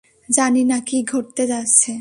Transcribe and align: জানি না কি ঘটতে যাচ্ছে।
জানি 0.29 0.63
না 0.63 0.77
কি 0.87 0.97
ঘটতে 1.03 1.43
যাচ্ছে। 1.47 1.89